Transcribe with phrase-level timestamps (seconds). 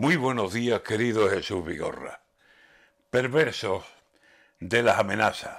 [0.00, 2.22] Muy buenos días, querido Jesús Vigorra.
[3.10, 3.84] Perversos
[4.58, 5.58] de las amenazas.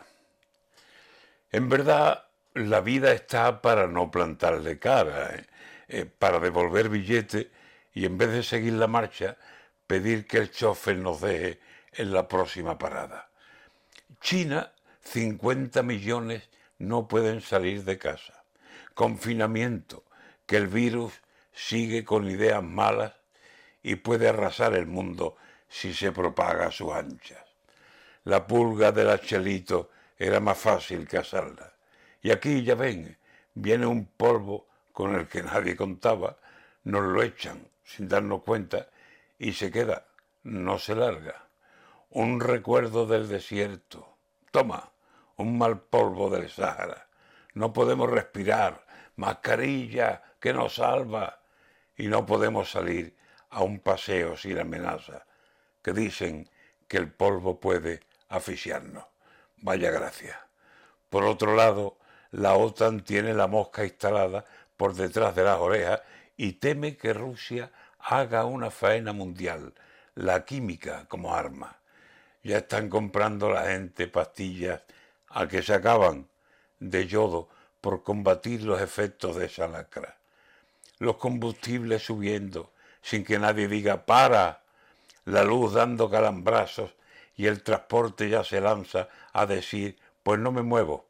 [1.51, 2.25] En verdad,
[2.55, 5.45] la vida está para no plantarle cara, ¿eh?
[5.89, 7.51] Eh, para devolver billete
[7.93, 9.37] y en vez de seguir la marcha,
[9.85, 11.59] pedir que el chofer nos deje
[11.93, 13.29] en la próxima parada.
[14.21, 16.49] China, 50 millones
[16.79, 18.43] no pueden salir de casa.
[18.95, 20.03] Confinamiento,
[20.47, 21.13] que el virus
[21.53, 23.20] sigue con ideas malas
[23.83, 25.37] y puede arrasar el mundo
[25.67, 27.43] si se propaga a sus anchas.
[28.25, 31.73] La pulga del achelito era más fácil cazarla.
[32.21, 33.17] Y aquí, ya ven,
[33.53, 36.37] viene un polvo con el que nadie contaba,
[36.83, 38.87] nos lo echan sin darnos cuenta
[39.39, 40.05] y se queda,
[40.43, 41.47] no se larga.
[42.09, 44.17] Un recuerdo del desierto.
[44.51, 44.91] Toma,
[45.37, 47.07] un mal polvo del Sahara.
[47.53, 51.39] No podemos respirar, mascarilla que nos salva
[51.97, 53.15] y no podemos salir
[53.51, 55.25] a un paseo sin amenaza,
[55.81, 56.49] que dicen
[56.87, 59.05] que el polvo puede asfixiarnos.
[59.57, 60.47] Vaya gracia.
[61.09, 61.97] Por otro lado,
[62.31, 64.45] la OTAN tiene la mosca instalada
[64.77, 66.01] por detrás de las orejas
[66.37, 69.73] y teme que Rusia haga una faena mundial,
[70.15, 71.77] la química como arma.
[72.43, 74.81] Ya están comprando la gente pastillas
[75.27, 76.27] a que se acaban
[76.79, 77.49] de yodo
[77.79, 80.17] por combatir los efectos de esa lacra.
[80.99, 82.71] Los combustibles subiendo,
[83.01, 84.61] sin que nadie diga para,
[85.25, 86.91] la luz dando calambrazos
[87.35, 91.07] y el transporte ya se lanza a decir pues no me muevo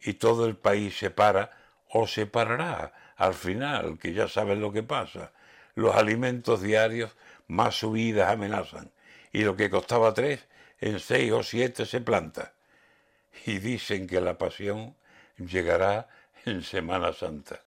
[0.00, 1.50] y todo el país se para
[1.88, 5.32] o se parará al final, que ya saben lo que pasa.
[5.74, 7.12] Los alimentos diarios
[7.46, 8.90] más subidas amenazan
[9.32, 10.46] y lo que costaba tres
[10.80, 12.52] en seis o siete se planta.
[13.46, 14.96] Y dicen que la pasión
[15.38, 16.08] llegará
[16.44, 17.60] en Semana Santa.